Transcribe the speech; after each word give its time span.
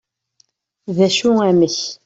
d 0.95 0.97
acu 1.07 1.29
amek? 1.49 1.77